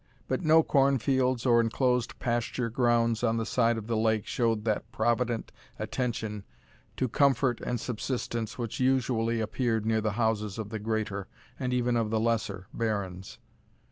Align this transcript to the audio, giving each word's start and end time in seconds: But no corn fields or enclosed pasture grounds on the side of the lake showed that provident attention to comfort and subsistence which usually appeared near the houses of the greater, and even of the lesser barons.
But 0.27 0.41
no 0.41 0.63
corn 0.63 0.97
fields 0.97 1.45
or 1.45 1.61
enclosed 1.61 2.17
pasture 2.17 2.71
grounds 2.71 3.23
on 3.23 3.37
the 3.37 3.45
side 3.45 3.77
of 3.77 3.85
the 3.85 3.95
lake 3.95 4.25
showed 4.25 4.65
that 4.65 4.91
provident 4.91 5.51
attention 5.77 6.43
to 6.97 7.07
comfort 7.07 7.61
and 7.61 7.79
subsistence 7.79 8.57
which 8.57 8.79
usually 8.79 9.39
appeared 9.41 9.85
near 9.85 10.01
the 10.01 10.13
houses 10.13 10.57
of 10.57 10.69
the 10.69 10.79
greater, 10.79 11.27
and 11.59 11.71
even 11.71 11.95
of 11.95 12.09
the 12.09 12.19
lesser 12.19 12.65
barons. 12.73 13.37